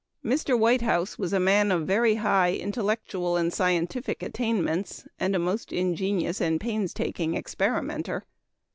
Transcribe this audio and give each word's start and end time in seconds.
Mr. 0.25 0.57
Whitehouse 0.57 1.19
was 1.19 1.31
a 1.31 1.39
man 1.39 1.71
of 1.71 1.85
very 1.85 2.15
high 2.15 2.53
intellectual 2.53 3.37
and 3.37 3.53
scientific 3.53 4.23
attainments, 4.23 5.07
and 5.19 5.35
a 5.35 5.37
most 5.37 5.71
ingenious 5.71 6.41
and 6.41 6.59
painstaking 6.59 7.35
experimenter. 7.35 8.25